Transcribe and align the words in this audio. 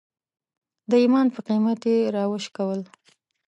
د 0.89 0.91
ایمان 1.03 1.27
په 1.35 1.39
قیمت 1.47 1.81
یې 1.89 1.97
راوشکول. 2.15 2.81